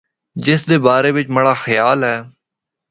جس 0.45 0.61
دے 0.69 0.77
بارے 0.85 1.09
بچ 1.15 1.27
مڑا 1.35 1.53
خیال 1.63 1.99
ہے۔ 2.09 2.17